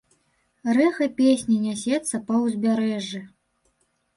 Рэха 0.77 1.09
песні 1.19 1.57
нясецца 1.65 2.23
па 2.31 2.41
ўзбярэжжы. 2.47 3.21